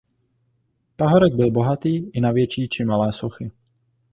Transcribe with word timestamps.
Pahorek 0.97 1.33
byl 1.33 1.51
bohatý 1.51 1.97
i 2.13 2.21
na 2.21 2.31
větší 2.31 2.67
či 2.67 2.85
malé 2.85 3.13
sochy. 3.13 3.51